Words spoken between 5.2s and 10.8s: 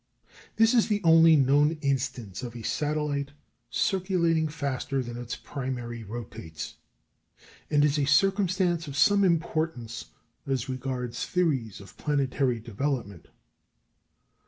primary rotates, and is a circumstance of some importance as